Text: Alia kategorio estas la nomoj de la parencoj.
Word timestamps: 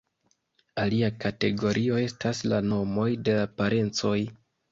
Alia 0.83 1.09
kategorio 1.25 1.99
estas 2.05 2.41
la 2.53 2.61
nomoj 2.71 3.07
de 3.27 3.37
la 3.41 3.47
parencoj. 3.61 4.17